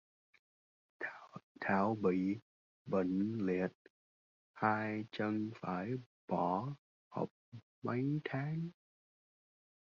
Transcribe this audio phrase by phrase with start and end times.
[1.61, 2.39] thảo bị
[2.85, 3.71] bệnh liệt
[4.53, 5.89] hai chân phải
[6.27, 6.75] bỏ
[7.09, 7.29] học
[7.81, 8.69] mấy tháng